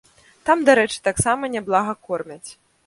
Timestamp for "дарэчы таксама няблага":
0.69-1.99